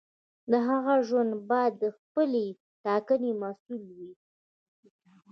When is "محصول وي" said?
3.41-4.11